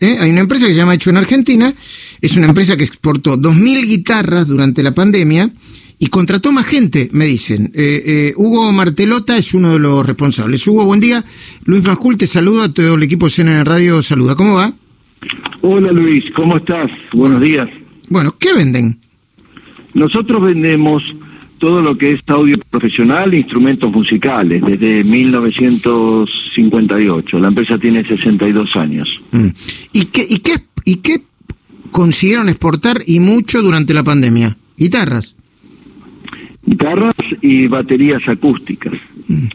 [0.00, 0.16] ¿eh?
[0.20, 1.72] Hay una empresa que se llama Hecho en Argentina,
[2.20, 5.50] es una empresa que exportó 2.000 guitarras durante la pandemia
[5.98, 7.72] y contrató más gente, me dicen.
[7.74, 10.66] Eh, eh, Hugo Martelota es uno de los responsables.
[10.66, 11.24] Hugo, buen día.
[11.64, 14.34] Luis Majul te saluda, a todo el equipo de CNN Radio saluda.
[14.36, 14.72] ¿Cómo va?
[15.62, 16.90] Hola Luis, ¿cómo estás?
[17.12, 17.68] Buenos días.
[18.08, 18.98] Bueno, ¿qué venden?
[19.94, 21.02] Nosotros vendemos
[21.58, 27.38] todo lo que es audio profesional e instrumentos musicales desde 1958.
[27.38, 29.06] La empresa tiene 62 años.
[29.32, 29.48] Mm.
[29.92, 31.20] ¿Y qué, y qué, y qué
[31.90, 34.56] consiguieron exportar y mucho durante la pandemia?
[34.76, 35.34] Guitarras.
[36.64, 38.94] Guitarras y baterías acústicas.
[39.26, 39.48] Mm.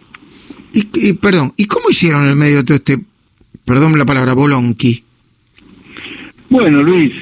[0.73, 2.97] Y, perdón, ¿y cómo hicieron el medio de todo este,
[3.63, 5.03] perdón la palabra, bolonqui?
[6.49, 7.13] Bueno, Luis,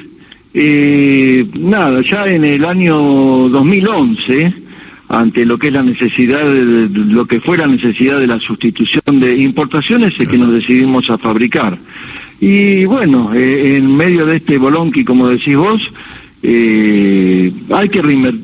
[0.54, 2.96] eh, nada, ya en el año
[3.50, 4.61] 2011
[5.12, 9.20] ante lo que es la necesidad, de, lo que fue la necesidad de la sustitución
[9.20, 11.78] de importaciones, es que nos decidimos a fabricar.
[12.40, 15.82] Y bueno, eh, en medio de este bolonqui, como decís vos,
[16.42, 18.00] eh, hay, que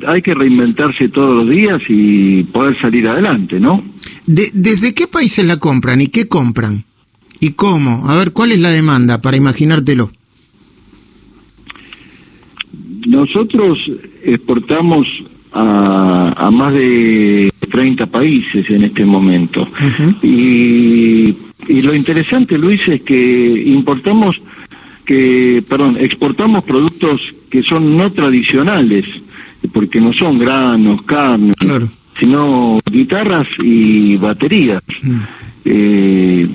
[0.06, 3.82] hay que reinventarse todos los días y poder salir adelante, ¿no?
[4.26, 6.84] ¿Desde qué países la compran y qué compran?
[7.40, 8.10] ¿Y cómo?
[8.10, 10.10] A ver, ¿cuál es la demanda para imaginártelo?
[13.06, 13.78] Nosotros
[14.22, 15.06] exportamos
[15.52, 19.68] a, más de 30 países en este momento.
[20.22, 21.34] y,
[21.68, 24.36] y lo interesante, Luis, es que importamos,
[25.04, 29.04] que, perdón, exportamos productos que son no tradicionales,
[29.72, 31.52] porque no son granos, carne,
[32.18, 34.82] sino guitarras y baterías.
[35.02, 35.20] Mm.
[35.64, 36.48] Eh,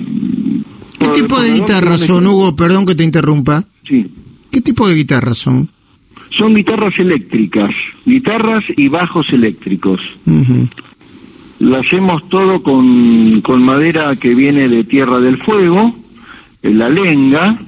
[0.98, 2.56] ¿Qué tipo de guitarras son, Hugo?
[2.56, 3.64] Perdón que te interrumpa.
[3.86, 4.06] Sí.
[4.50, 5.68] ¿Qué tipo de guitarras son?
[6.30, 7.70] Son guitarras eléctricas,
[8.04, 10.00] guitarras y bajos eléctricos.
[11.60, 15.94] Lo hacemos todo con, con madera que viene de Tierra del Fuego,
[16.62, 17.58] la lenga,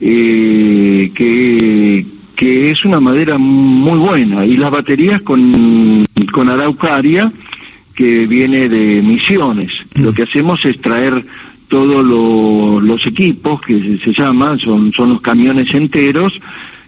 [0.00, 7.32] eh, que, que es una madera muy buena, y las baterías con, con araucaria,
[7.94, 9.70] que viene de Misiones.
[9.94, 11.22] Lo que hacemos es traer
[11.68, 16.32] todos los equipos que se, llaman, son, son los camiones enteros,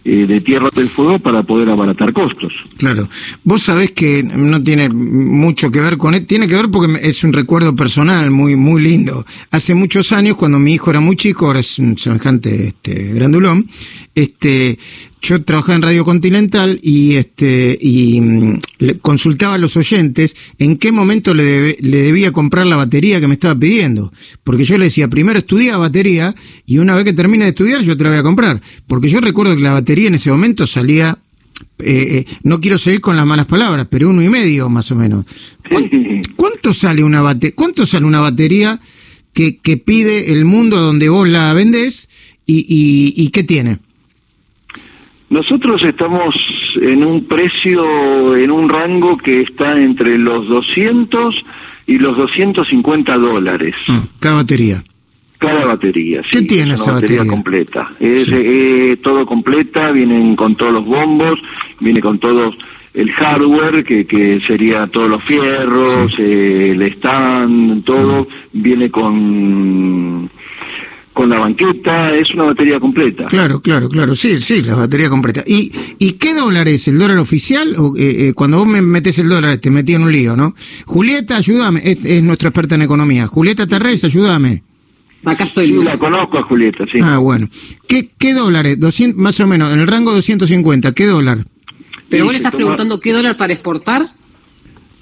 [0.04, 2.52] eh, de Tierra del Fuego para poder abaratar costos.
[2.76, 3.08] Claro.
[3.44, 7.22] Vos sabés que no tiene mucho que ver con él, tiene que ver porque es
[7.24, 9.24] un recuerdo personal muy muy lindo.
[9.50, 13.68] Hace muchos años, cuando mi hijo era muy chico, ahora es un semejante este, grandulón,
[14.14, 14.78] este,
[15.22, 18.60] yo trabajaba en Radio Continental y este y mm,
[19.00, 23.34] consultaba a los oyentes en qué momento le, le debía comprar la batería que me
[23.34, 24.12] estaba pidiendo.
[24.44, 26.34] Porque yo le decía, primero estudia batería
[26.66, 28.60] y una vez que termine de estudiar yo te la voy a comprar.
[28.86, 31.18] Porque yo recuerdo que la batería en ese momento salía
[31.78, 34.96] eh, eh, no quiero seguir con las malas palabras, pero uno y medio más o
[34.96, 35.24] menos.
[36.36, 38.80] ¿Cuánto, sale una bate cuánto sale una batería
[39.32, 42.08] que, que pide el mundo donde vos la vendés
[42.46, 43.78] y, y, y qué tiene?
[45.32, 46.36] Nosotros estamos
[46.78, 51.34] en un precio, en un rango que está entre los 200
[51.86, 53.74] y los 250 dólares.
[53.88, 54.82] Ah, cada batería.
[55.38, 56.20] Cada batería.
[56.30, 57.24] ¿Qué tiene esa batería?
[57.26, 57.92] completa.
[57.98, 61.40] Es eh, todo completa, vienen con todos los bombos,
[61.80, 62.52] viene con todo
[62.92, 70.28] el hardware, que, que sería todos los fierros, el stand, todo, viene con
[71.12, 73.26] con la banqueta, es una batería completa.
[73.26, 75.42] Claro, claro, claro, sí, sí, la batería completa.
[75.46, 76.88] ¿Y, y qué dólar es?
[76.88, 77.74] ¿El dólar oficial?
[77.76, 80.54] O, eh, eh, cuando vos me metes el dólar te metí en un lío, ¿no?
[80.86, 83.26] Julieta, ayúdame, es, nuestra experta en economía.
[83.26, 84.62] Julieta Terrés, ayúdame.
[85.24, 85.68] Acá estoy.
[85.68, 86.98] Sí, la conozco a Julieta, sí.
[87.02, 87.48] Ah, bueno.
[87.86, 88.80] ¿Qué, qué dólares?
[88.80, 91.38] 200, más o menos, en el rango de 250, ¿qué dólar?
[92.08, 94.08] Pero vos le estás preguntando qué dólar para exportar.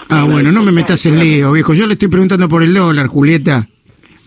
[0.08, 1.72] Ah, bueno, no me metas en lío, viejo.
[1.72, 3.68] Yo le estoy preguntando por el dólar, Julieta.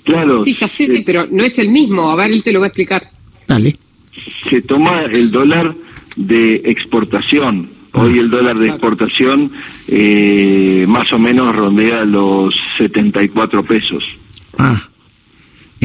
[0.04, 0.44] Claro.
[0.44, 2.10] Sí, ya sé, pero no es el mismo.
[2.10, 3.10] A ver, él te lo va a explicar.
[3.48, 3.76] Dale.
[4.50, 5.76] Se toma el dólar
[6.16, 7.70] de exportación.
[7.94, 9.52] Hoy el dólar de exportación
[9.88, 14.04] eh, más o menos rondea los 74 pesos.
[14.58, 14.82] Ah.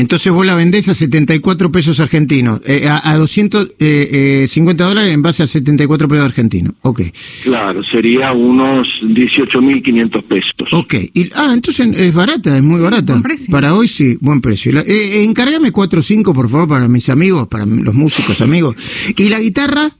[0.00, 5.12] Entonces vos la vendés a 74 pesos argentinos, eh, a, a 250 eh, eh, dólares
[5.12, 6.74] en base a 74 pesos argentinos.
[6.82, 7.02] Ok.
[7.42, 10.68] Claro, sería unos 18.500 pesos.
[10.72, 10.94] Ok.
[11.14, 13.20] Y, ah, entonces es barata, es muy barata.
[13.50, 14.72] Para hoy sí, buen precio.
[14.72, 18.76] La, eh, encárgame 4 o 5, por favor, para mis amigos, para los músicos amigos.
[19.16, 19.90] ¿Y la guitarra?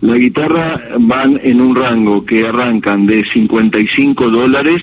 [0.00, 4.82] La guitarra van en un rango que arrancan de 55 dólares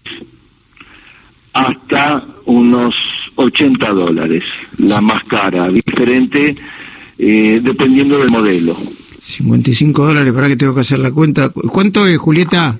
[1.53, 2.93] hasta unos
[3.35, 4.43] 80 dólares,
[4.77, 6.55] la más cara, diferente
[7.17, 8.77] eh, dependiendo del modelo.
[9.19, 11.49] 55 dólares, para que tengo que hacer la cuenta.
[11.49, 12.77] ¿Cuánto es, Julieta?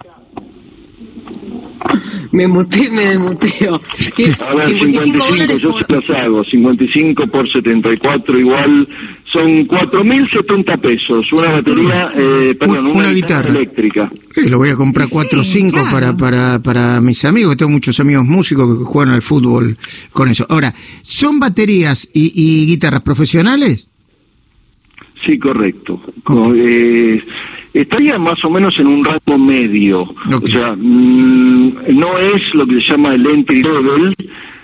[2.32, 3.76] Me muteo, me desmuteo.
[3.76, 6.44] A ver, 55, yo se las hago.
[6.44, 8.88] 55 por 74 igual
[9.34, 11.34] son 4.070 pesos.
[11.34, 14.12] Una batería, eh, perdón, una, guitarra, eléctrica.
[14.36, 17.58] Eh, lo voy a comprar 4 o 5 para, para, para mis amigos.
[17.58, 19.76] Tengo muchos amigos músicos que juegan al fútbol
[20.12, 20.46] con eso.
[20.50, 23.88] Ahora, ¿son baterías y, guitarras profesionales?
[25.26, 26.00] Sí, correcto.
[26.56, 27.24] Eh,
[27.74, 30.02] estaría más o menos en un rango medio.
[30.04, 34.14] O sea, mm, no es lo que se llama el entry level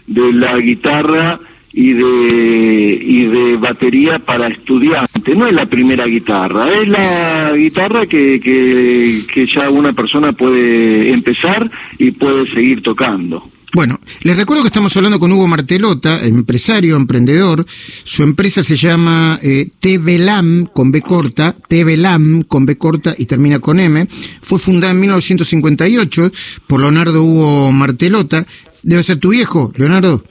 [0.06, 1.40] de la guitarra
[1.74, 5.38] y de y de batería para estudiantes.
[5.38, 11.12] No es la primera guitarra, es la guitarra que, que, que ya una persona puede
[11.12, 13.50] empezar y puede seguir tocando.
[13.72, 17.64] Bueno, les recuerdo que estamos hablando con Hugo Martelota, empresario, emprendedor.
[17.68, 23.60] Su empresa se llama eh, TVLAM con B corta, TVLAM con B corta y termina
[23.60, 24.08] con M.
[24.42, 26.32] Fue fundada en 1958
[26.66, 28.44] por Leonardo Hugo Martelota.
[28.82, 30.24] Debe ser tu viejo, Leonardo.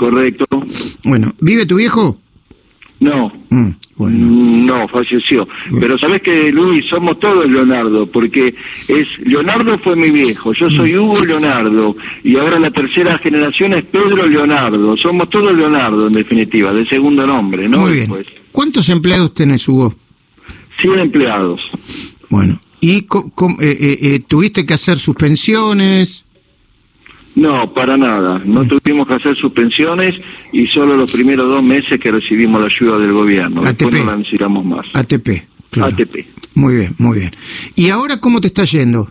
[0.00, 0.46] Correcto.
[1.04, 2.16] Bueno, ¿vive tu viejo?
[3.00, 3.30] No.
[3.50, 4.16] Mm, bueno.
[4.16, 5.46] Mm, no, falleció.
[5.78, 8.54] Pero sabes que, Luis, somos todos Leonardo, porque
[8.88, 10.98] es Leonardo fue mi viejo, yo soy mm.
[11.00, 11.94] Hugo Leonardo,
[12.24, 14.96] y ahora la tercera generación es Pedro Leonardo.
[14.96, 17.80] Somos todos Leonardo, en definitiva, de segundo nombre, ¿no?
[17.80, 18.10] Muy bien.
[18.52, 19.94] ¿Cuántos empleados tenés, Hugo?
[20.80, 21.60] 100 empleados.
[22.30, 23.06] Bueno, ¿y eh,
[23.60, 26.24] eh, eh, tuviste que hacer suspensiones?
[27.36, 28.40] No, para nada.
[28.44, 30.14] No tuvimos que hacer suspensiones
[30.52, 33.62] y solo los primeros dos meses que recibimos la ayuda del gobierno.
[33.62, 34.86] Después no la necesitamos más.
[34.94, 35.28] ATP,
[35.70, 35.94] claro.
[35.94, 36.26] ATP.
[36.54, 37.30] Muy bien, muy bien.
[37.76, 39.08] ¿Y ahora cómo te está yendo?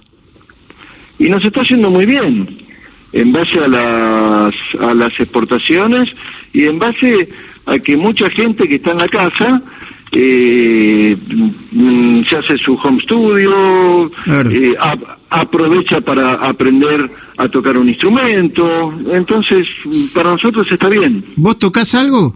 [1.18, 2.58] Y nos está yendo muy bien.
[3.12, 6.10] En base a las, a las exportaciones
[6.54, 7.30] y en base
[7.66, 9.62] a que mucha gente que está en la casa
[10.12, 11.16] eh,
[11.72, 14.76] mm, se hace su home studio, eh,
[15.30, 19.68] aprovecha para aprender a tocar un instrumento, entonces
[20.14, 21.24] para nosotros está bien.
[21.38, 22.36] ¿Vos tocas algo?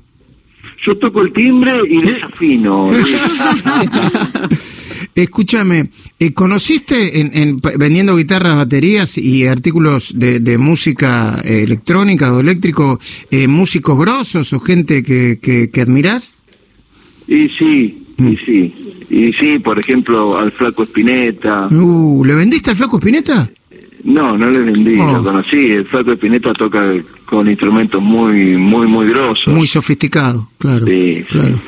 [0.85, 2.87] Yo toco el timbre y desafino.
[5.15, 5.89] Escúchame,
[6.19, 12.99] eh, ¿conociste en, vendiendo guitarras, baterías y artículos de, música electrónica o eléctrico
[13.47, 16.35] músicos grosos o gente que, que, que admirás?
[17.33, 18.37] Y sí, y mm.
[18.45, 18.73] sí.
[19.09, 21.67] Y sí, por ejemplo, al Flaco Espineta.
[21.67, 23.49] Uh, ¿Le vendiste al Flaco Espineta?
[24.03, 25.13] No, no le vendí, oh.
[25.13, 25.71] lo conocí.
[25.71, 26.93] El Flaco Espineta toca
[27.25, 29.47] con instrumentos muy, muy, muy grosos.
[29.47, 30.85] Muy sofisticado, claro.
[30.85, 31.59] Sí, claro.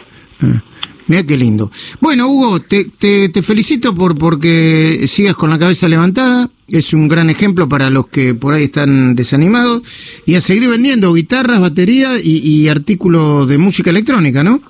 [0.41, 0.61] Ah,
[1.07, 1.71] mira qué lindo.
[1.99, 6.49] Bueno, Hugo, te, te, te, felicito por porque sigas con la cabeza levantada.
[6.67, 9.81] Es un gran ejemplo para los que por ahí están desanimados.
[10.27, 14.61] Y a seguir vendiendo guitarras, baterías y, y artículos de música electrónica, ¿no?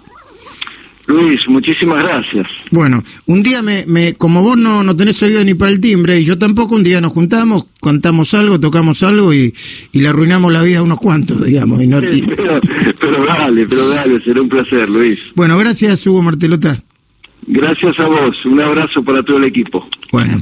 [1.08, 2.48] Luis, muchísimas gracias.
[2.72, 6.20] Bueno, un día me, me como vos no, no tenés oído ni para el timbre,
[6.20, 9.54] y yo tampoco, un día nos juntamos, contamos algo, tocamos algo y,
[9.92, 11.82] y le arruinamos la vida a unos cuantos, digamos.
[11.82, 12.02] Y no
[13.00, 15.20] pero, dale, pero dale, será un placer, Luis.
[15.36, 16.82] Bueno, gracias, Hugo Martelota.
[17.48, 19.88] Gracias a vos, un abrazo para todo el equipo.
[20.12, 20.38] Bueno.